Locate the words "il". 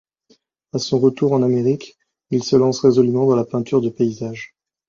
2.31-2.43